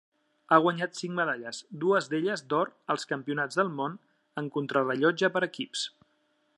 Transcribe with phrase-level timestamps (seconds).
[0.51, 4.01] Ha guanyat cinc medalles, dues d'elles d'or als Campionats del món
[4.43, 5.89] en contrarellotge per equips.